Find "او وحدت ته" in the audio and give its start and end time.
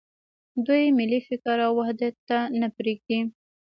1.65-2.37